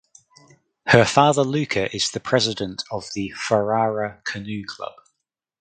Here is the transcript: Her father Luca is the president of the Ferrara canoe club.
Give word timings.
Her 0.87 1.05
father 1.05 1.43
Luca 1.43 1.95
is 1.95 2.09
the 2.09 2.19
president 2.19 2.81
of 2.89 3.03
the 3.13 3.29
Ferrara 3.35 4.23
canoe 4.25 4.63
club. 4.65 4.93